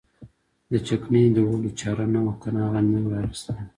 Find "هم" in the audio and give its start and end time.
2.99-3.05